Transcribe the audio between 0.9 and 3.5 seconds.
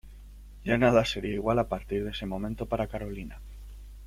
sería igual a partir de ese momento para Carolina.